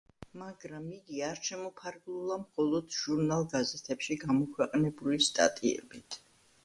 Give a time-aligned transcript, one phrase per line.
[0.41, 6.19] მაგრამ იგი არ შემოფარგლულა მხოლოდ ჟურნალ–გაზეთებში გამოქვეყნებული სტატიებით.